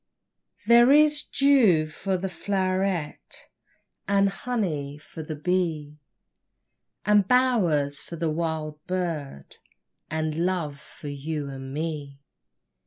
[0.65, 3.45] There is dew for the flow'ret
[4.07, 5.99] And honey for the bee,
[7.05, 9.57] And bowers for the wild bird,
[10.09, 12.19] And love for you and me.